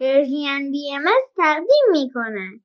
پرژین 0.00 0.70
بی 0.70 0.94
ام 0.94 1.04
تقدیم 1.36 1.84
می 1.92 2.10
کنند. 2.14 2.60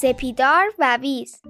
سپیدار 0.00 0.64
و 0.78 0.96
ویز 0.96 1.42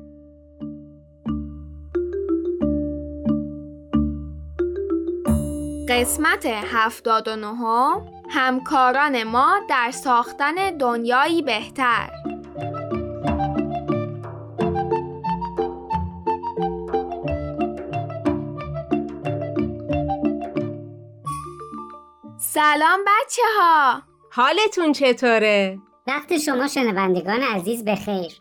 قسمت 5.89 6.47
هفتاد 6.47 7.29
و 7.29 7.37
نهم 7.37 8.14
همکاران 8.37 9.23
ما 9.23 9.61
در 9.69 9.91
ساختن 9.91 10.77
دنیایی 10.79 11.43
بهتر. 11.43 12.11
سلام 22.39 23.01
بچه 23.07 23.43
ها 23.59 24.03
حالتون 24.33 24.93
چطوره؟ 24.93 25.79
وقت 26.07 26.39
شما 26.39 26.69
شنوندگان 26.69 27.41
عزیز 27.41 27.85
بخیر. 27.85 28.41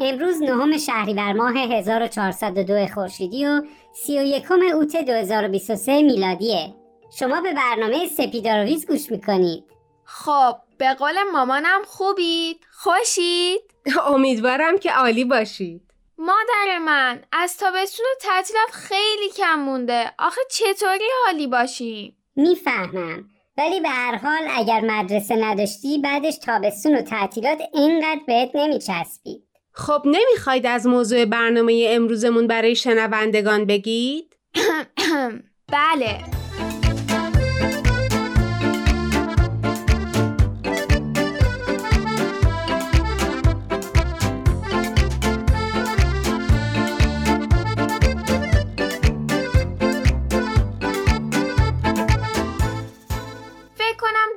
امروز 0.00 0.42
نهم 0.42 0.78
شهریور 0.78 1.32
ماه 1.32 1.56
1402 1.56 2.86
خورشیدی 2.86 3.46
و 3.46 3.62
31 3.94 4.50
اوت 4.50 4.96
2023 4.96 6.02
میلادیه. 6.02 6.83
شما 7.18 7.40
به 7.40 7.52
برنامه 7.52 8.08
سپیدارویز 8.08 8.86
گوش 8.86 9.10
می‌کنید 9.10 9.64
خب 10.04 10.56
به 10.78 10.94
قول 10.94 11.22
مامانم 11.32 11.80
خوبید؟ 11.86 12.60
خوشید؟ 12.72 13.60
امیدوارم 14.06 14.78
که 14.78 14.92
عالی 14.92 15.24
باشید 15.24 15.82
مادر 16.18 16.78
من 16.78 17.22
از 17.32 17.56
تابستون 17.56 18.06
و 18.06 18.20
تعطیلات 18.20 18.70
خیلی 18.72 19.30
کم 19.36 19.54
مونده 19.54 20.12
آخه 20.18 20.40
چطوری 20.50 21.04
حالی 21.26 21.46
باشیم؟ 21.46 22.16
می‌فهمم 22.36 23.24
ولی 23.58 23.80
به 23.80 23.88
هر 23.88 24.16
حال 24.16 24.48
اگر 24.50 24.80
مدرسه 24.80 25.36
نداشتی 25.36 25.98
بعدش 25.98 26.36
تابستون 26.36 26.94
و 26.94 27.02
تعطیلات 27.02 27.58
اینقدر 27.74 28.20
بهت 28.26 28.50
نمیچسبید 28.54 29.44
خب 29.72 30.02
نمی‌خواید 30.04 30.66
از 30.66 30.86
موضوع 30.86 31.24
برنامه 31.24 31.86
امروزمون 31.88 32.46
برای 32.46 32.76
شنوندگان 32.76 33.64
بگید؟ 33.64 34.36
بله 35.72 36.43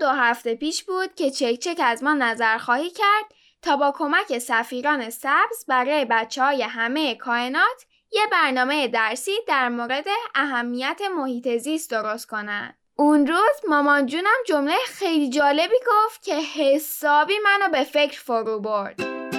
دو 0.07 0.13
هفته 0.13 0.55
پیش 0.55 0.83
بود 0.83 1.15
که 1.15 1.31
چک 1.31 1.59
چک 1.59 1.81
از 1.83 2.03
ما 2.03 2.13
نظر 2.13 2.57
خواهی 2.57 2.89
کرد 2.89 3.25
تا 3.61 3.77
با 3.77 3.93
کمک 3.97 4.37
سفیران 4.37 5.09
سبز 5.09 5.65
برای 5.67 6.05
بچه 6.05 6.43
های 6.43 6.63
همه 6.63 7.15
کائنات 7.15 7.85
یه 8.11 8.21
برنامه 8.31 8.87
درسی 8.87 9.31
در 9.47 9.69
مورد 9.69 10.05
اهمیت 10.35 11.01
محیط 11.17 11.57
زیست 11.57 11.91
درست 11.91 12.27
کنن. 12.27 12.73
اون 12.95 13.27
روز 13.27 13.69
مامان 13.69 14.05
جونم 14.05 14.43
جمله 14.47 14.77
خیلی 14.87 15.29
جالبی 15.29 15.77
گفت 15.87 16.23
که 16.23 16.35
حسابی 16.35 17.35
منو 17.43 17.71
به 17.71 17.83
فکر 17.83 18.19
فرو 18.19 18.59
برد. 18.59 19.36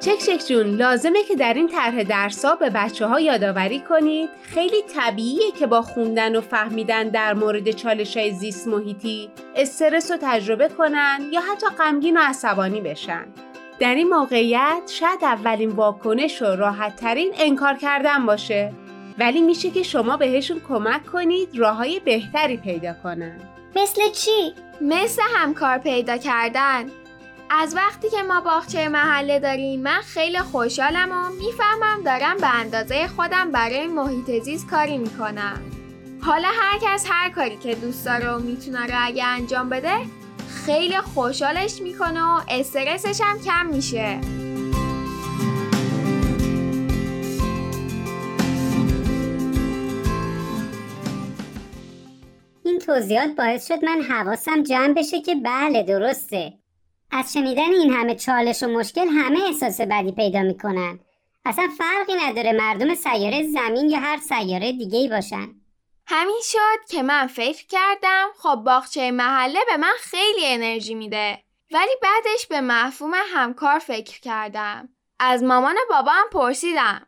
چک 0.00 0.18
چک 0.18 0.48
جون 0.48 0.66
لازمه 0.66 1.22
که 1.22 1.36
در 1.36 1.54
این 1.54 1.68
طرح 1.68 2.02
درسا 2.02 2.54
به 2.54 2.70
بچه 2.70 3.06
ها 3.06 3.20
یادآوری 3.20 3.80
کنید. 3.80 4.30
خیلی 4.42 4.82
طبیعیه 4.94 5.50
که 5.58 5.66
با 5.66 5.82
خوندن 5.82 6.36
و 6.36 6.40
فهمیدن 6.40 7.08
در 7.08 7.34
مورد 7.34 7.70
چالش 7.70 8.16
های 8.16 8.32
زیست 8.32 8.68
محیطی 8.68 9.30
استرس 9.56 10.10
رو 10.10 10.18
تجربه 10.22 10.68
کنن 10.68 11.20
یا 11.32 11.40
حتی 11.40 11.66
غمگین 11.78 12.16
و 12.16 12.20
عصبانی 12.20 12.80
بشن. 12.80 13.26
در 13.78 13.94
این 13.94 14.08
موقعیت 14.08 14.82
شاید 14.86 15.18
اولین 15.22 15.70
واکنش 15.70 16.42
و 16.42 16.44
راحت 16.44 16.96
ترین 16.96 17.32
انکار 17.38 17.74
کردن 17.74 18.26
باشه. 18.26 18.72
ولی 19.18 19.40
میشه 19.40 19.70
که 19.70 19.82
شما 19.82 20.16
بهشون 20.16 20.60
کمک 20.68 21.06
کنید 21.06 21.48
راه 21.56 21.76
های 21.76 22.00
بهتری 22.00 22.56
پیدا 22.56 22.92
کنن. 23.02 23.40
مثل 23.76 24.10
چی؟ 24.10 24.52
مثل 24.80 25.22
همکار 25.34 25.78
پیدا 25.78 26.16
کردن. 26.16 26.86
از 27.50 27.76
وقتی 27.76 28.10
که 28.10 28.22
ما 28.22 28.40
باغچه 28.40 28.88
محله 28.88 29.40
داریم 29.40 29.80
من 29.80 30.00
خیلی 30.00 30.38
خوشحالم 30.38 31.12
و 31.12 31.28
می‌فهمم 31.28 32.02
دارم 32.04 32.36
به 32.36 32.54
اندازه 32.54 33.06
خودم 33.06 33.52
برای 33.52 33.86
محیط 33.86 34.42
زیست 34.42 34.70
کاری 34.70 34.98
می‌کنم. 34.98 35.62
حالا 36.20 36.48
هر 36.48 36.78
کس 36.82 37.06
هر 37.08 37.30
کاری 37.30 37.56
که 37.56 37.74
دوست 37.74 38.04
داره 38.04 38.30
و 38.30 38.38
می‌تونه 38.38 38.86
رو 38.86 38.94
اگه 38.96 39.24
انجام 39.24 39.68
بده 39.68 39.96
خیلی 40.66 40.96
خوشحالش 40.96 41.80
می‌کنه 41.82 42.22
و 42.22 42.40
استرسش 42.48 43.20
هم 43.24 43.38
کم 43.40 43.66
میشه. 43.66 44.20
این 52.64 52.78
توضیحات 52.78 53.30
باعث 53.36 53.68
شد 53.68 53.84
من 53.84 54.02
حواسم 54.02 54.62
جمع 54.62 54.94
بشه 54.94 55.20
که 55.20 55.34
بله 55.34 55.82
درسته. 55.82 56.52
از 57.10 57.32
شنیدن 57.32 57.72
این 57.72 57.92
همه 57.92 58.14
چالش 58.14 58.62
و 58.62 58.66
مشکل 58.66 59.08
همه 59.08 59.40
احساس 59.46 59.80
بدی 59.80 60.12
پیدا 60.12 60.42
می‌کنن. 60.42 61.00
اصلا 61.44 61.68
فرقی 61.78 62.14
نداره 62.14 62.52
مردم 62.52 62.94
سیاره 62.94 63.42
زمین 63.42 63.90
یا 63.90 63.98
هر 63.98 64.16
سیاره 64.16 64.72
دیگه 64.72 64.98
ای 64.98 65.08
باشن. 65.08 65.48
همین 66.06 66.40
شد 66.42 66.90
که 66.90 67.02
من 67.02 67.26
فکر 67.26 67.66
کردم 67.66 68.26
خب 68.38 68.54
باغچه 68.54 69.10
محله 69.10 69.58
به 69.70 69.76
من 69.76 69.92
خیلی 70.00 70.46
انرژی 70.46 70.94
میده. 70.94 71.38
ولی 71.72 71.92
بعدش 72.02 72.46
به 72.46 72.60
مفهوم 72.60 73.12
همکار 73.34 73.78
فکر 73.78 74.20
کردم. 74.20 74.88
از 75.18 75.42
مامان 75.42 75.76
بابام 75.90 76.24
پرسیدم. 76.32 77.06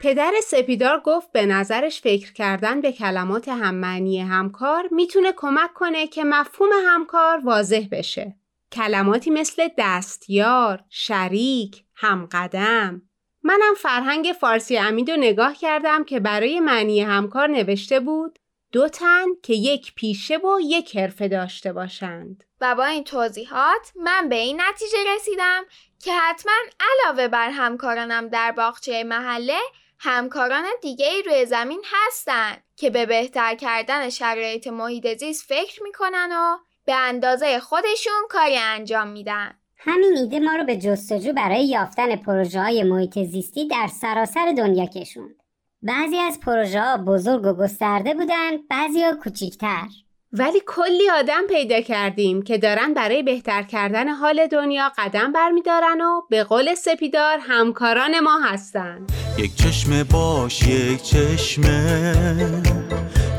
پدر 0.00 0.32
سپیدار 0.42 1.00
گفت 1.00 1.32
به 1.32 1.46
نظرش 1.46 2.00
فکر 2.00 2.32
کردن 2.32 2.80
به 2.80 2.92
کلمات 2.92 3.48
هممعنی 3.48 4.20
همکار 4.20 4.88
می‌تونه 4.90 5.32
کمک 5.36 5.74
کنه 5.74 6.06
که 6.06 6.24
مفهوم 6.24 6.70
همکار 6.86 7.40
واضح 7.44 7.82
بشه. 7.92 8.34
کلماتی 8.74 9.30
مثل 9.30 9.68
دستیار، 9.78 10.84
شریک، 10.90 11.84
همقدم. 11.94 13.02
منم 13.42 13.74
فرهنگ 13.76 14.34
فارسی 14.40 14.78
امید 14.78 15.10
رو 15.10 15.16
نگاه 15.16 15.54
کردم 15.54 16.04
که 16.04 16.20
برای 16.20 16.60
معنی 16.60 17.00
همکار 17.00 17.48
نوشته 17.48 18.00
بود 18.00 18.38
دو 18.72 18.88
تن 18.88 19.24
که 19.42 19.54
یک 19.54 19.94
پیشه 19.94 20.36
و 20.36 20.60
یک 20.60 20.96
حرفه 20.96 21.28
داشته 21.28 21.72
باشند. 21.72 22.44
و 22.60 22.74
با 22.74 22.84
این 22.84 23.04
توضیحات 23.04 23.92
من 23.96 24.28
به 24.28 24.36
این 24.36 24.60
نتیجه 24.60 24.98
رسیدم 25.16 25.62
که 26.04 26.12
حتما 26.12 26.52
علاوه 26.80 27.28
بر 27.28 27.50
همکارانم 27.50 28.28
در 28.28 28.52
باغچه 28.52 29.04
محله 29.04 29.58
همکاران 29.98 30.64
دیگه 30.82 31.06
ای 31.06 31.22
روی 31.22 31.46
زمین 31.46 31.84
هستن 31.92 32.56
که 32.76 32.90
به 32.90 33.06
بهتر 33.06 33.54
کردن 33.54 34.10
شرایط 34.10 34.66
محیط 34.66 35.18
زیست 35.18 35.44
فکر 35.48 35.82
می‌کنن 35.82 36.32
و 36.32 36.58
به 36.86 36.94
اندازه 36.94 37.58
خودشون 37.58 38.22
کاری 38.30 38.56
انجام 38.56 39.08
میدن. 39.08 39.50
همین 39.76 40.16
ایده 40.16 40.40
ما 40.40 40.56
رو 40.56 40.64
به 40.64 40.76
جستجو 40.76 41.32
برای 41.32 41.64
یافتن 41.64 42.16
پروژه 42.16 42.60
های 42.60 42.82
محیط 42.82 43.18
زیستی 43.18 43.68
در 43.68 43.88
سراسر 44.00 44.54
دنیا 44.58 44.86
کشوند. 44.86 45.34
بعضی 45.82 46.16
از 46.16 46.40
پروژه 46.40 46.80
ها 46.80 46.96
بزرگ 46.96 47.46
و 47.46 47.52
گسترده 47.52 48.14
بودن، 48.14 48.50
بعضی 48.70 49.02
ها 49.02 49.16
کوچیکتر. 49.16 49.86
ولی 50.32 50.62
کلی 50.66 51.10
آدم 51.18 51.46
پیدا 51.48 51.80
کردیم 51.80 52.42
که 52.42 52.58
دارن 52.58 52.94
برای 52.94 53.22
بهتر 53.22 53.62
کردن 53.62 54.08
حال 54.08 54.46
دنیا 54.46 54.92
قدم 54.98 55.32
برمیدارن 55.32 56.00
و 56.00 56.20
به 56.30 56.44
قول 56.44 56.74
سپیدار 56.74 57.38
همکاران 57.40 58.20
ما 58.20 58.40
هستن. 58.44 59.06
یک 59.38 59.54
چشمه 59.56 60.04
باش 60.04 60.66
یک 60.66 61.02
چشمه 61.02 62.14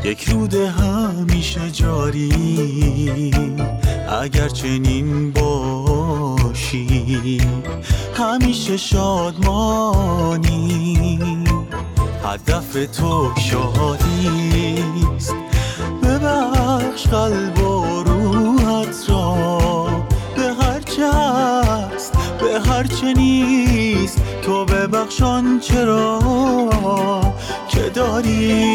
یک 0.06 0.30
رود 0.30 0.54
همیشه 0.54 1.72
جاری. 1.72 3.31
اگر 4.22 4.48
چنین 4.48 5.31
باشی 5.31 6.78
همیشه 8.18 8.78
شادمانی. 8.78 10.48
هدف 12.24 12.98
تو 12.98 13.31
شادیست 13.38 15.36
ببخش 16.04 17.07
قلب 17.07 17.60
و 17.63 18.04
روحت 18.04 19.10
را. 19.10 19.88
به 20.36 20.42
هر 20.42 20.81
هست 21.13 22.13
به 22.40 22.60
هر 22.69 22.88
چه 22.88 23.13
نیست 23.13 24.22
تو 24.42 24.66
ببخشان 24.66 25.60
چرا. 25.60 26.19
که 27.75 27.89
داری 27.89 28.66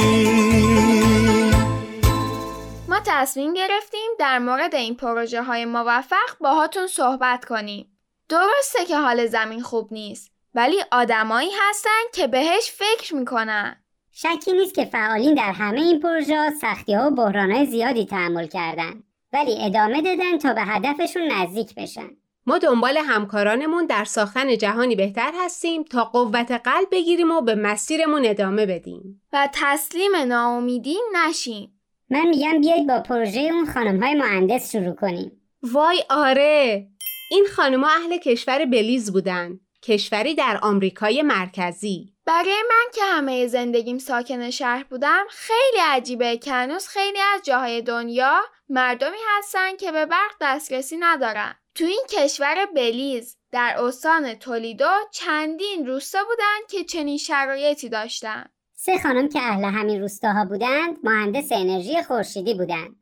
ما 2.88 3.00
تصمیم 3.06 3.55
گرفتیم 3.55 4.11
در 4.19 4.38
مورد 4.38 4.75
این 4.75 4.97
پروژه 4.97 5.43
های 5.43 5.64
موفق 5.64 6.38
باهاتون 6.41 6.87
صحبت 6.87 7.44
کنیم. 7.44 7.99
درسته 8.29 8.85
که 8.88 8.97
حال 8.97 9.26
زمین 9.26 9.62
خوب 9.62 9.93
نیست 9.93 10.31
ولی 10.55 10.76
آدمایی 10.93 11.50
هستن 11.69 12.00
که 12.14 12.26
بهش 12.26 12.70
فکر 12.70 13.14
می‌کنن. 13.14 13.76
شکی 14.12 14.52
نیست 14.52 14.75
که 14.75 14.85
فعالین 14.85 15.35
در 15.35 15.53
همه 15.53 15.81
این 15.81 16.00
پروژه 16.00 16.50
سختی 16.61 16.94
ها 16.94 17.06
و 17.06 17.11
بحران 17.11 17.53
های 17.53 17.67
زیادی 17.67 18.06
تحمل 18.06 18.46
کردن 18.46 19.03
ولی 19.32 19.64
ادامه 19.64 20.03
دادن 20.03 20.38
تا 20.38 20.55
به 20.55 20.62
هدفشون 20.62 21.32
نزدیک 21.32 21.75
بشن. 21.75 22.19
ما 22.50 22.58
دنبال 22.58 22.97
همکارانمون 22.97 23.87
در 23.87 24.05
ساختن 24.05 24.56
جهانی 24.56 24.97
بهتر 24.97 25.32
هستیم 25.44 25.82
تا 25.82 26.05
قوت 26.05 26.50
قلب 26.50 26.88
بگیریم 26.93 27.31
و 27.31 27.41
به 27.41 27.55
مسیرمون 27.55 28.26
ادامه 28.26 28.67
بدیم. 28.67 29.23
و 29.32 29.49
تسلیم 29.52 30.17
ناامیدی 30.17 30.97
نشیم. 31.14 31.81
من 32.11 32.26
میگم 32.29 32.61
بیایید 32.61 32.88
با 32.88 33.00
پروژه 33.00 33.41
اون 33.41 33.67
خانم 33.67 34.02
های 34.02 34.14
مهندس 34.14 34.73
شروع 34.73 34.94
کنیم. 34.94 35.43
وای 35.62 36.05
آره 36.11 36.87
این 37.31 37.47
خانمها 37.56 37.91
اهل 37.91 38.17
کشور 38.17 38.64
بلیز 38.64 39.12
بودن 39.12 39.61
کشوری 39.82 40.35
در 40.35 40.58
آمریکای 40.62 41.23
مرکزی 41.23 42.14
برای 42.26 42.62
من 42.69 42.93
که 42.94 43.03
همه 43.05 43.46
زندگیم 43.46 43.99
ساکن 43.99 44.50
شهر 44.50 44.85
بودم 44.91 45.25
خیلی 45.31 45.82
عجیبه 45.82 46.37
که 46.37 46.53
هنوز 46.53 46.88
خیلی 46.88 47.19
از 47.35 47.43
جاهای 47.44 47.82
دنیا 47.82 48.41
مردمی 48.69 49.19
هستن 49.38 49.76
که 49.76 49.93
به 49.93 50.06
برق 50.06 50.32
دسترسی 50.41 50.96
ندارن 51.00 51.55
تو 51.75 51.84
این 51.84 52.02
کشور 52.11 52.67
بلیز 52.75 53.37
در 53.52 53.76
استان 53.78 54.34
تولیدو 54.34 54.90
چندین 55.12 55.87
روستا 55.87 56.25
بودن 56.25 56.67
که 56.70 56.84
چنین 56.84 57.19
شرایطی 57.19 57.88
داشتن 57.88 58.44
سه 58.75 58.99
خانم 58.99 59.28
که 59.28 59.38
اهل 59.38 59.64
همین 59.64 60.00
روستاها 60.00 60.44
بودند 60.44 60.96
مهندس 61.02 61.52
انرژی 61.52 62.02
خورشیدی 62.02 62.55
بودند. 62.55 62.96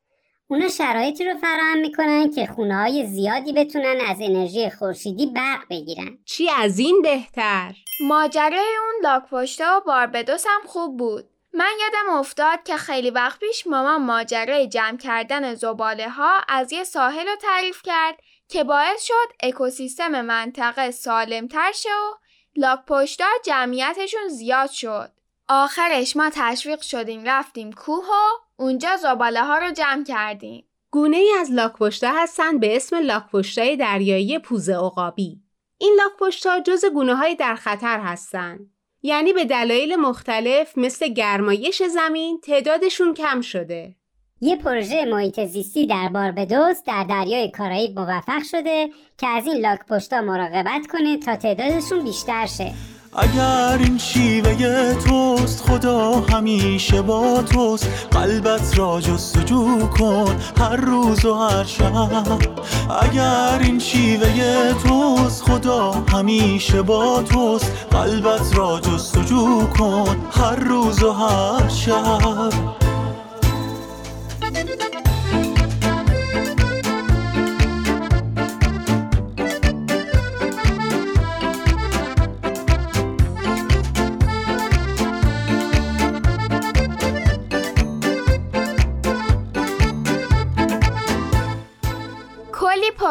اونا 0.48 0.68
شرایطی 0.68 1.24
رو 1.24 1.38
فراهم 1.38 1.78
می‌کنن 1.78 2.30
که 2.30 2.46
خونه 2.46 2.76
های 2.76 3.06
زیادی 3.06 3.52
بتونن 3.52 4.00
از 4.08 4.16
انرژی 4.20 4.70
خورشیدی 4.70 5.26
برق 5.26 5.60
بگیرن. 5.70 6.18
چی 6.24 6.50
از 6.50 6.78
این 6.78 7.02
بهتر 7.02 7.74
ماجرای 8.00 8.76
اون 8.84 9.02
لاکپشته 9.02 9.66
و 9.66 9.80
باربدوس 9.80 10.44
هم 10.46 10.66
خوب 10.66 10.96
بود 10.96 11.24
من 11.52 11.70
یادم 11.80 12.18
افتاد 12.18 12.62
که 12.62 12.76
خیلی 12.76 13.10
وقت 13.10 13.40
پیش 13.40 13.66
مامان 13.66 14.02
ماجرای 14.02 14.68
جمع 14.68 14.96
کردن 14.96 15.54
زباله 15.54 16.08
ها 16.08 16.40
از 16.48 16.72
یه 16.72 16.84
ساحل 16.84 17.26
رو 17.26 17.36
تعریف 17.36 17.82
کرد 17.84 18.18
که 18.48 18.64
باعث 18.64 19.02
شد 19.02 19.32
اکوسیستم 19.40 20.20
منطقه 20.20 20.90
سالمتر 20.90 21.72
شه 21.72 21.88
و 21.88 22.14
لاکپشتا 22.56 23.24
جمعیتشون 23.44 24.28
زیاد 24.28 24.70
شد. 24.70 25.10
آخرش 25.48 26.16
ما 26.16 26.30
تشویق 26.34 26.80
شدیم 26.80 27.24
رفتیم 27.24 27.72
کوه 27.72 28.04
و 28.04 28.62
اونجا 28.62 28.96
زباله 28.96 29.44
ها 29.44 29.58
رو 29.58 29.70
جمع 29.70 30.04
کردیم. 30.04 30.64
گونه 30.90 31.16
ای 31.16 31.32
از 31.40 31.50
لاکپشتا 31.50 32.12
هستند 32.12 32.60
به 32.60 32.76
اسم 32.76 32.96
لاکپشتای 32.96 33.76
دریایی 33.76 34.38
پوزه 34.38 34.74
عقابی. 34.74 35.42
این 35.78 35.98
لاکپشتا 35.98 36.60
جز 36.60 36.84
گونه 36.84 37.14
های 37.14 37.34
در 37.34 37.54
خطر 37.54 38.00
هستند. 38.00 38.70
یعنی 39.02 39.32
به 39.32 39.44
دلایل 39.44 39.96
مختلف 39.96 40.78
مثل 40.78 41.08
گرمایش 41.08 41.82
زمین 41.82 42.40
تعدادشون 42.40 43.14
کم 43.14 43.40
شده. 43.40 43.97
یه 44.40 44.56
پروژه 44.56 45.04
محیط 45.04 45.44
زیستی 45.44 45.86
در 45.86 46.08
باربدوس 46.08 46.76
در 46.86 47.04
دریای 47.08 47.50
کارائیب 47.50 47.98
موفق 47.98 48.42
شده 48.50 48.88
که 49.18 49.26
از 49.26 49.46
این 49.46 49.56
لاک 49.56 49.78
پشتا 49.88 50.20
مراقبت 50.20 50.86
کنه 50.92 51.18
تا 51.18 51.36
تعدادشون 51.36 52.04
بیشتر 52.04 52.46
شه. 52.46 52.72
اگر 53.16 53.78
این 53.80 53.98
شیوه 53.98 54.94
توست 54.94 55.60
خدا 55.62 56.12
همیشه 56.12 57.02
با 57.02 57.42
توست. 57.42 58.08
قلبت 58.10 58.78
را 58.78 59.00
جستجو 59.00 59.86
کن 59.86 60.36
هر 60.58 60.76
روز 60.76 61.24
و 61.24 61.34
هر 61.34 61.64
شب. 61.64 62.38
اگر 63.02 63.58
این 63.62 63.78
شیوه 63.78 64.72
توست 64.82 65.42
خدا 65.42 65.90
همیشه 65.92 66.82
با 66.82 67.22
توست. 67.22 67.72
قلبت 67.90 68.56
را 68.56 68.80
جستجو 68.80 69.66
کن 69.78 70.16
هر 70.30 70.56
روز 70.56 71.02
و 71.02 71.12
هر 71.12 71.68
شب. 71.68 72.87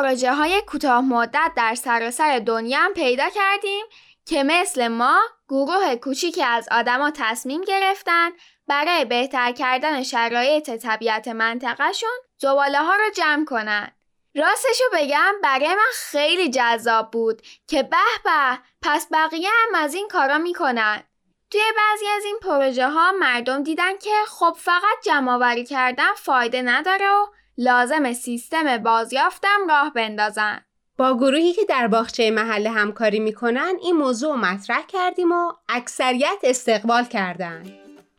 پروژه 0.07 0.33
های 0.33 0.61
کوتاه 0.61 1.01
مدت 1.01 1.51
در 1.55 1.75
سراسر 1.75 2.39
دنیا 2.39 2.79
هم 2.79 2.93
پیدا 2.93 3.29
کردیم 3.29 3.85
که 4.25 4.43
مثل 4.43 4.87
ما 4.87 5.19
گروه 5.49 5.95
کوچیکی 5.95 6.43
از 6.43 6.67
آدما 6.71 7.11
تصمیم 7.11 7.61
گرفتن 7.61 8.29
برای 8.67 9.05
بهتر 9.05 9.51
کردن 9.51 10.03
شرایط 10.03 10.69
طبیعت 10.69 11.27
منطقهشون 11.27 12.09
زباله 12.37 12.77
ها 12.79 12.95
رو 12.95 13.09
جمع 13.15 13.45
کنن. 13.45 13.91
راستشو 14.35 14.83
بگم 14.93 15.33
برای 15.43 15.75
من 15.75 15.91
خیلی 15.93 16.49
جذاب 16.49 17.11
بود 17.11 17.41
که 17.67 17.83
به 17.83 17.97
به 18.23 18.59
پس 18.81 19.07
بقیه 19.11 19.49
هم 19.49 19.83
از 19.83 19.93
این 19.93 20.07
کارا 20.07 20.37
می‌کنن. 20.37 21.03
توی 21.51 21.61
بعضی 21.77 22.07
از 22.17 22.25
این 22.25 22.39
پروژه 22.41 22.89
ها 22.89 23.11
مردم 23.11 23.63
دیدن 23.63 23.97
که 23.97 24.15
خب 24.27 24.55
فقط 24.59 25.03
جمع 25.05 25.31
آوری 25.31 25.65
کردن 25.65 26.13
فایده 26.13 26.61
نداره 26.61 27.09
و 27.09 27.27
لازم 27.59 28.13
سیستم 28.13 28.77
بازیافتم 28.77 29.67
راه 29.69 29.93
بندازن. 29.95 30.59
با 30.97 31.17
گروهی 31.17 31.53
که 31.53 31.61
در 31.69 31.87
باغچه 31.87 32.31
محله 32.31 32.69
همکاری 32.69 33.19
می‌کنن 33.19 33.73
این 33.81 33.95
موضوع 33.95 34.31
رو 34.31 34.37
مطرح 34.37 34.81
کردیم 34.87 35.31
و 35.31 35.51
اکثریت 35.69 36.37
استقبال 36.43 37.03
کردن. 37.03 37.63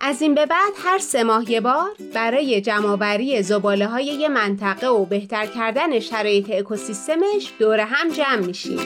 از 0.00 0.23
این 0.23 0.35
به 0.35 0.46
بعد 0.46 0.73
هر 0.85 0.99
سه 0.99 1.25
ماه 1.25 1.50
یه 1.50 1.61
بار 1.61 1.90
برای 2.14 2.61
جمعآوری 2.61 3.43
زباله 3.43 3.87
های 3.87 4.05
یه 4.05 4.29
منطقه 4.29 4.87
و 4.87 5.05
بهتر 5.05 5.46
کردن 5.46 6.00
شرایط 6.00 6.50
اکوسیستمش 6.50 7.52
دور 7.58 7.81
هم 7.81 8.08
جمع 8.08 8.46
میشیم. 8.46 8.81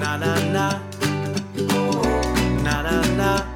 نه 0.00 0.16
نه 0.16 0.52
نه 0.52 0.80
نه 2.64 2.82
نه 2.82 3.16
نه 3.16 3.51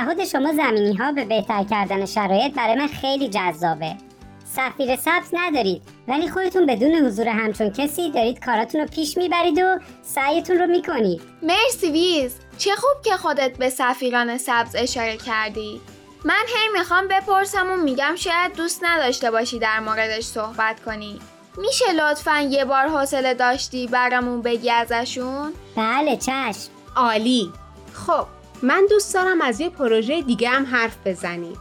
تعهد 0.00 0.24
شما 0.24 0.52
زمینی 0.52 0.96
ها 0.96 1.12
به 1.12 1.24
بهتر 1.24 1.64
کردن 1.64 2.06
شرایط 2.06 2.54
برای 2.54 2.74
من 2.74 2.86
خیلی 2.86 3.28
جذابه. 3.28 3.96
سفیر 4.44 4.96
سبز 4.96 5.28
ندارید 5.32 5.82
ولی 6.08 6.28
خودتون 6.28 6.66
بدون 6.66 6.94
حضور 6.94 7.28
همچون 7.28 7.70
کسی 7.70 8.10
دارید 8.10 8.44
کاراتون 8.44 8.80
رو 8.80 8.86
پیش 8.86 9.16
می‌برید 9.16 9.58
و 9.58 9.78
سعیتون 10.02 10.58
رو 10.58 10.66
می‌کنید. 10.66 11.22
مرسی 11.42 11.90
ویز 11.90 12.34
چه 12.58 12.70
خوب 12.76 13.02
که 13.04 13.16
خودت 13.16 13.58
به 13.58 13.70
سفیران 13.70 14.38
سبز 14.38 14.76
اشاره 14.76 15.16
کردی 15.16 15.80
من 16.24 16.44
هی 16.46 16.78
می‌خوام 16.78 17.08
بپرسم 17.08 17.70
و 17.70 17.76
میگم 17.76 18.14
شاید 18.16 18.56
دوست 18.56 18.84
نداشته 18.84 19.30
باشی 19.30 19.58
در 19.58 19.80
موردش 19.80 20.24
صحبت 20.24 20.80
کنی 20.84 21.20
میشه 21.58 21.92
لطفا 21.92 22.38
یه 22.40 22.64
بار 22.64 22.88
حوصله 22.88 23.34
داشتی 23.34 23.86
برامون 23.86 24.42
بگی 24.42 24.70
ازشون؟ 24.70 25.52
بله 25.76 26.16
چشم. 26.16 26.70
عالی 26.96 27.52
خب 27.92 28.39
من 28.62 28.86
دوست 28.90 29.14
دارم 29.14 29.40
از 29.40 29.60
یه 29.60 29.68
پروژه 29.68 30.22
دیگه 30.22 30.48
هم 30.48 30.66
حرف 30.66 30.96
بزنیم. 31.06 31.56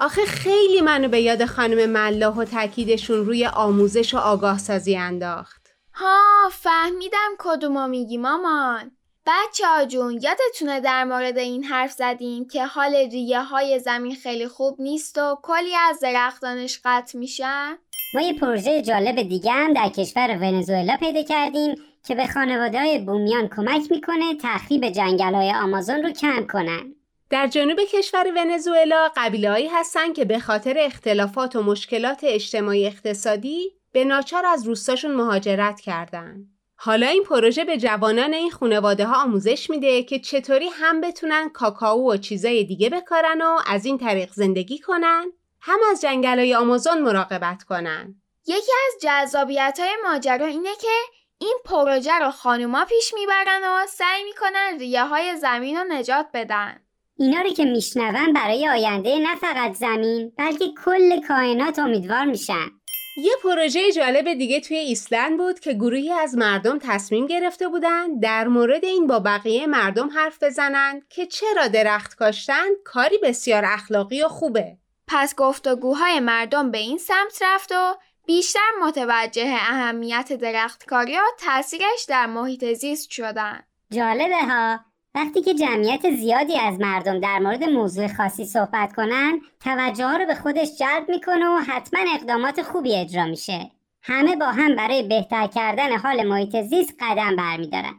آخه 0.00 0.24
خیلی 0.24 0.80
منو 0.80 1.08
به 1.08 1.20
یاد 1.20 1.44
خانم 1.44 1.90
ملاح 1.90 2.34
و 2.34 2.44
تاکیدشون 2.44 3.26
روی 3.26 3.46
آموزش 3.46 4.14
و 4.14 4.18
آگاه 4.18 4.58
سازی 4.58 4.96
انداخت. 4.96 5.68
ها 5.94 6.48
فهمیدم 6.52 7.30
کدومو 7.38 7.88
میگی 7.88 8.16
مامان. 8.18 8.90
بچه 9.26 9.66
ها 9.66 9.84
جون 9.84 10.20
یادتونه 10.22 10.80
در 10.80 11.04
مورد 11.04 11.38
این 11.38 11.64
حرف 11.64 11.92
زدیم 11.92 12.48
که 12.48 12.66
حال 12.66 12.94
ریه 12.94 13.42
های 13.42 13.78
زمین 13.78 14.14
خیلی 14.14 14.48
خوب 14.48 14.80
نیست 14.80 15.18
و 15.18 15.38
کلی 15.42 15.76
از 15.88 16.00
درختانش 16.00 16.80
قطع 16.84 17.18
میشن؟ 17.18 17.78
ما 18.14 18.20
یه 18.20 18.32
پروژه 18.32 18.82
جالب 18.82 19.22
دیگه 19.22 19.52
هم 19.52 19.72
در 19.72 19.88
کشور 19.88 20.38
ونزوئلا 20.40 20.96
پیدا 21.00 21.22
کردیم 21.22 21.74
که 22.06 22.14
به 22.14 22.26
خانواده 22.26 22.78
های 22.78 22.98
بومیان 22.98 23.48
کمک 23.56 23.90
می‌کنه 23.90 24.34
تخریب 24.42 24.88
جنگل 24.88 25.34
های 25.34 25.52
آمازون 25.52 26.02
رو 26.02 26.10
کم 26.10 26.46
کنن. 26.46 26.94
در 27.30 27.46
جنوب 27.46 27.78
کشور 27.80 28.26
ونزوئلا 28.36 29.10
قبیله‌ای 29.16 29.68
هستن 29.68 30.12
که 30.12 30.24
به 30.24 30.38
خاطر 30.38 30.76
اختلافات 30.78 31.56
و 31.56 31.62
مشکلات 31.62 32.20
اجتماعی 32.22 32.86
اقتصادی 32.86 33.72
به 33.92 34.04
ناچار 34.04 34.46
از 34.46 34.66
روستاشون 34.66 35.14
مهاجرت 35.14 35.80
کردن. 35.80 36.46
حالا 36.76 37.06
این 37.06 37.24
پروژه 37.24 37.64
به 37.64 37.76
جوانان 37.76 38.34
این 38.34 38.50
خانواده 38.50 39.06
ها 39.06 39.22
آموزش 39.22 39.70
میده 39.70 40.02
که 40.02 40.18
چطوری 40.18 40.68
هم 40.72 41.00
بتونن 41.00 41.48
کاکائو 41.48 42.12
و 42.12 42.16
چیزای 42.16 42.64
دیگه 42.64 42.90
بکارن 42.90 43.42
و 43.42 43.58
از 43.66 43.84
این 43.84 43.98
طریق 43.98 44.32
زندگی 44.32 44.78
کنن 44.78 45.32
هم 45.60 45.78
از 45.90 46.00
جنگلای 46.00 46.54
آمازون 46.54 47.02
مراقبت 47.02 47.62
کنن. 47.62 48.14
یکی 48.46 48.72
از 48.86 49.02
جذابیت 49.02 49.78
های 49.80 49.96
ماجرا 50.04 50.46
اینه 50.46 50.70
که 50.80 51.21
این 51.42 51.58
پروژه 51.64 52.18
رو 52.18 52.30
خانوما 52.30 52.84
پیش 52.84 53.14
می‌برن 53.14 53.62
و 53.64 53.86
سعی 53.86 54.24
می‌کنن 54.24 54.78
ریه 54.78 55.04
های 55.04 55.36
زمین 55.36 55.76
رو 55.76 55.84
نجات 55.84 56.26
بدن. 56.34 56.80
اینا 57.18 57.40
رو 57.40 57.50
که 57.50 57.64
میشنون 57.64 58.32
برای 58.32 58.68
آینده 58.68 59.18
نه 59.18 59.36
فقط 59.36 59.74
زمین 59.74 60.32
بلکه 60.38 60.64
کل 60.84 61.20
کائنات 61.20 61.78
امیدوار 61.78 62.24
میشن 62.24 62.70
یه 63.16 63.32
پروژه 63.42 63.92
جالب 63.92 64.34
دیگه 64.34 64.60
توی 64.60 64.76
ایسلند 64.76 65.38
بود 65.38 65.60
که 65.60 65.72
گروهی 65.72 66.12
از 66.12 66.34
مردم 66.34 66.78
تصمیم 66.78 67.26
گرفته 67.26 67.68
بودن 67.68 68.18
در 68.18 68.48
مورد 68.48 68.84
این 68.84 69.06
با 69.06 69.18
بقیه 69.18 69.66
مردم 69.66 70.10
حرف 70.10 70.42
بزنن 70.42 71.02
که 71.10 71.26
چرا 71.26 71.68
درخت 71.68 72.14
کاشتن 72.14 72.66
کاری 72.84 73.18
بسیار 73.18 73.64
اخلاقی 73.64 74.22
و 74.22 74.28
خوبه. 74.28 74.76
پس 75.08 75.36
گفتگوهای 75.36 76.20
مردم 76.20 76.70
به 76.70 76.78
این 76.78 76.98
سمت 76.98 77.42
رفت 77.42 77.72
و 77.72 77.96
بیشتر 78.26 78.70
متوجه 78.82 79.56
اهمیت 79.60 80.32
درختکاری 80.32 81.16
و 81.16 81.22
تاثیرش 81.38 82.04
در 82.08 82.26
محیط 82.26 82.72
زیست 82.72 83.10
شدن. 83.10 83.62
جالبه 83.90 84.44
ها. 84.48 84.80
وقتی 85.14 85.42
که 85.42 85.54
جمعیت 85.54 86.10
زیادی 86.10 86.58
از 86.58 86.80
مردم 86.80 87.20
در 87.20 87.38
مورد 87.38 87.64
موضوع 87.64 88.08
خاصی 88.08 88.44
صحبت 88.44 88.92
کنن 88.92 89.40
توجه 89.60 90.06
ها 90.06 90.16
رو 90.16 90.26
به 90.26 90.34
خودش 90.34 90.68
جلب 90.78 91.08
می‌کنه 91.08 91.48
و 91.48 91.56
حتما 91.56 92.00
اقدامات 92.14 92.62
خوبی 92.62 92.94
اجرا 92.94 93.26
میشه. 93.26 93.70
همه 94.02 94.36
با 94.36 94.46
هم 94.46 94.76
برای 94.76 95.02
بهتر 95.02 95.46
کردن 95.46 95.96
حال 95.98 96.28
محیط 96.28 96.56
زیست 96.56 96.94
قدم 97.00 97.36
برمیدارن. 97.36 97.94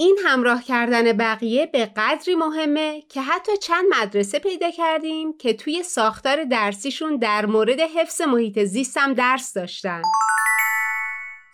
این 0.00 0.18
همراه 0.24 0.62
کردن 0.62 1.12
بقیه 1.12 1.66
به 1.66 1.90
قدری 1.96 2.34
مهمه 2.34 3.02
که 3.08 3.22
حتی 3.22 3.56
چند 3.56 3.84
مدرسه 4.00 4.38
پیدا 4.38 4.70
کردیم 4.70 5.38
که 5.38 5.54
توی 5.54 5.82
ساختار 5.82 6.44
درسیشون 6.44 7.16
در 7.16 7.46
مورد 7.46 7.80
حفظ 7.80 8.20
محیط 8.20 8.64
زیست 8.64 8.96
هم 8.96 9.14
درس 9.14 9.52
داشتن. 9.52 10.02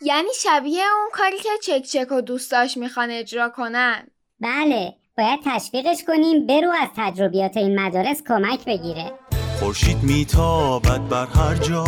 یعنی 0.01 0.29
شبیه 0.43 0.83
اون 1.01 1.11
کاری 1.13 1.37
که 1.39 1.49
چک 1.63 1.83
چک 1.83 2.13
و 2.13 2.21
دوستاش 2.21 2.77
می‌خوان 2.77 3.11
اجرا 3.11 3.49
کنن. 3.49 4.07
بله 4.41 4.95
باید 5.19 5.41
تشویقش 5.45 6.05
کنیم 6.07 6.47
برو 6.47 6.73
از 6.83 6.89
تجربیات 6.97 7.57
این 7.57 7.81
مدارس 7.81 8.23
کمک 8.29 8.65
بگیره. 8.65 9.13
خورشید 9.61 10.03
میتابد 10.03 11.09
بر 11.09 11.27
هر 11.27 11.55
جا. 11.55 11.85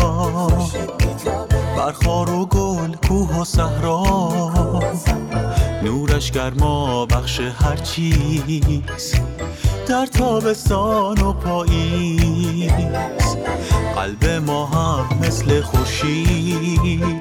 بر 1.76 1.92
خار 1.92 2.30
و 2.30 2.46
گل 2.46 2.96
کوه 3.08 3.40
و 3.40 3.44
صحرا. 3.44 4.06
نورش 5.86 6.30
گرما 6.30 7.06
بخش 7.06 7.40
هر 7.40 7.76
چیز 7.76 9.14
در 9.88 10.06
تابستان 10.06 11.18
و 11.18 11.32
پاییز. 11.32 12.70
قلب 13.96 14.24
ما 14.24 14.66
هم 14.66 15.18
مثل 15.18 15.60
خورشید 15.60 17.20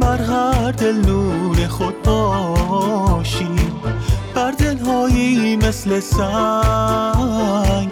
بر 0.00 0.22
هر 0.22 0.72
دل 0.72 0.94
نور 1.06 1.66
خود 1.68 2.02
باشید 2.02 3.72
بر 4.34 4.50
دلهایی 4.50 5.56
مثل 5.56 6.00
سنگ 6.00 7.90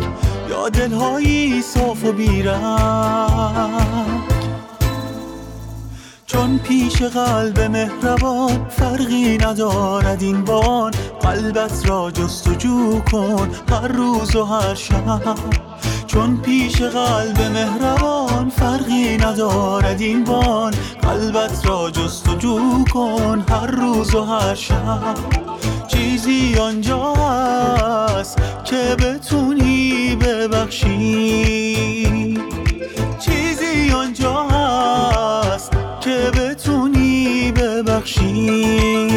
یا 0.50 0.68
دلهایی 0.68 1.62
صاف 1.62 2.04
و 2.04 2.12
بیرنگ. 2.12 3.67
پیش 6.58 7.02
قلب 7.02 7.60
مهربان 7.60 8.66
فرقی 8.68 9.38
ندارد 9.38 10.22
این 10.22 10.44
بان 10.44 10.90
قلبت 11.22 11.88
را 11.88 12.10
جستجو 12.10 13.00
کن 13.00 13.50
هر 13.70 13.88
روز 13.88 14.36
و 14.36 14.44
هر 14.44 14.74
شب. 14.74 15.38
چون 16.06 16.36
پیش 16.36 16.82
قلب 16.82 17.40
مهربان 17.42 18.50
فرقی 18.50 19.16
ندارد 19.16 20.00
این 20.00 20.24
بان 20.24 20.74
قلبت 21.02 21.66
را 21.66 21.90
جستجو 21.90 22.84
کن 22.92 23.44
هر 23.50 23.66
روز 23.66 24.14
و 24.14 24.24
هر 24.24 24.54
شب. 24.54 25.14
چیزی 25.88 26.54
آنجا 26.58 27.12
هست 27.12 28.38
که 28.64 28.96
بتونی 28.98 30.16
ببخشی. 30.16 31.58
ببخشی 38.08 39.08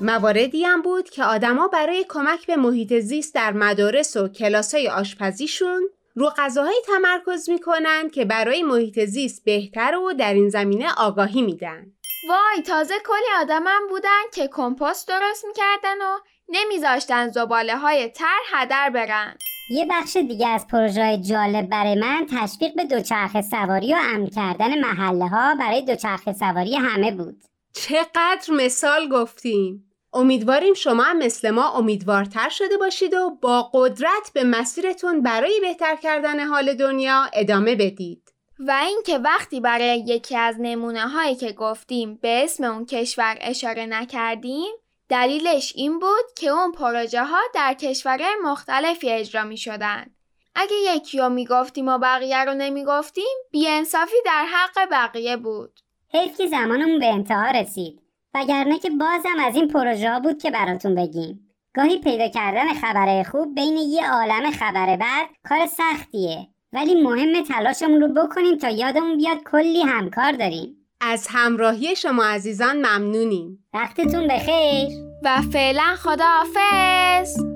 مواردی 0.00 0.64
هم 0.64 0.82
بود 0.82 1.10
که 1.10 1.24
آدما 1.24 1.68
برای 1.68 2.04
کمک 2.08 2.46
به 2.46 2.56
محیط 2.56 2.94
زیست 2.94 3.34
در 3.34 3.52
مدارس 3.52 4.16
و 4.16 4.28
کلاسای 4.28 4.88
آشپزیشون 4.88 5.88
رو 6.14 6.30
غذاهایی 6.36 6.78
تمرکز 6.86 7.50
می‌کنن 7.50 8.10
که 8.10 8.24
برای 8.24 8.62
محیط 8.62 9.04
زیست 9.04 9.44
بهتر 9.44 9.94
و 9.96 10.12
در 10.12 10.34
این 10.34 10.48
زمینه 10.48 10.86
آگاهی 10.96 11.42
میدن. 11.42 11.92
وای 12.28 12.62
تازه 12.62 12.94
کلی 13.06 13.40
آدمم 13.40 13.80
بودن 13.88 14.22
که 14.34 14.48
کمپوست 14.48 15.08
درست 15.08 15.44
می‌کردن 15.44 16.02
و 16.02 16.18
نمیذاشتن 16.48 17.28
زباله 17.28 17.76
های 17.76 18.08
تر 18.08 18.38
هدر 18.52 18.90
برن. 18.90 19.36
یه 19.70 19.86
بخش 19.90 20.16
دیگه 20.16 20.48
از 20.48 20.66
پروژه 20.66 21.18
جالب 21.18 21.68
برای 21.68 21.94
من 21.94 22.26
تشویق 22.30 22.74
به 22.74 22.84
دوچرخه 22.84 23.42
سواری 23.42 23.94
و 23.94 23.96
امن 24.00 24.26
کردن 24.26 24.80
محله 24.80 25.28
ها 25.28 25.54
برای 25.54 25.82
دوچرخه 25.82 26.32
سواری 26.32 26.76
همه 26.76 27.12
بود. 27.12 27.42
چقدر 27.74 28.50
مثال 28.50 29.08
گفتیم. 29.08 29.92
امیدواریم 30.12 30.74
شما 30.74 31.02
هم 31.02 31.18
مثل 31.18 31.50
ما 31.50 31.70
امیدوارتر 31.70 32.48
شده 32.48 32.76
باشید 32.76 33.14
و 33.14 33.30
با 33.30 33.70
قدرت 33.74 34.30
به 34.34 34.44
مسیرتون 34.44 35.22
برای 35.22 35.60
بهتر 35.60 35.96
کردن 35.96 36.40
حال 36.40 36.74
دنیا 36.74 37.30
ادامه 37.32 37.74
بدید. 37.74 38.31
و 38.58 38.70
اینکه 38.86 39.18
وقتی 39.18 39.60
برای 39.60 39.98
یکی 39.98 40.36
از 40.36 40.56
نمونه 40.58 41.08
هایی 41.08 41.36
که 41.36 41.52
گفتیم 41.52 42.14
به 42.14 42.44
اسم 42.44 42.64
اون 42.64 42.86
کشور 42.86 43.38
اشاره 43.40 43.86
نکردیم 43.86 44.72
دلیلش 45.08 45.72
این 45.76 45.98
بود 45.98 46.32
که 46.36 46.48
اون 46.48 46.72
پروژه 46.72 47.24
ها 47.24 47.40
در 47.54 47.74
کشورهای 47.74 48.34
مختلفی 48.44 49.10
اجرا 49.10 49.44
می 49.44 49.56
شدن. 49.56 50.06
اگه 50.54 50.76
یکی 50.96 51.18
رو 51.18 51.28
می 51.28 51.46
گفتیم 51.46 51.88
و 51.88 51.98
بقیه 51.98 52.44
رو 52.44 52.54
نمی 52.54 52.84
گفتیم 52.84 53.36
بیانصافی 53.50 54.16
در 54.26 54.46
حق 54.46 54.88
بقیه 54.90 55.36
بود. 55.36 55.80
حیف 56.12 56.36
که 56.36 56.46
زمانمون 56.46 56.98
به 56.98 57.06
انتها 57.06 57.50
رسید 57.50 58.02
وگرنه 58.34 58.78
که 58.78 58.90
بازم 58.90 59.38
از 59.40 59.56
این 59.56 59.68
پروژه 59.68 60.10
ها 60.10 60.20
بود 60.20 60.42
که 60.42 60.50
براتون 60.50 60.94
بگیم 60.94 61.48
گاهی 61.74 61.98
پیدا 61.98 62.28
کردن 62.28 62.74
خبره 62.74 63.24
خوب 63.24 63.54
بین 63.54 63.76
یه 63.76 64.10
عالم 64.10 64.50
خبر 64.50 64.96
بد 64.96 65.26
کار 65.48 65.66
سختیه 65.66 66.48
ولی 66.72 67.02
مهم 67.02 67.44
تلاشمون 67.44 68.00
رو 68.00 68.08
بکنیم 68.08 68.58
تا 68.58 68.68
یادمون 68.68 69.16
بیاد 69.16 69.38
کلی 69.50 69.80
همکار 69.82 70.32
داریم. 70.32 70.76
از 71.00 71.26
همراهی 71.30 71.96
شما 71.96 72.24
عزیزان 72.24 72.76
ممنونیم. 72.76 73.64
وقتتون 73.74 74.28
بخیر. 74.28 74.88
و 75.24 75.42
فعلا 75.52 75.94
خداحافظ. 75.96 77.51